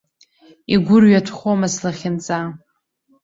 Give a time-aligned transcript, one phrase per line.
[0.73, 2.39] Игәырҩатәхома слахьынҵа?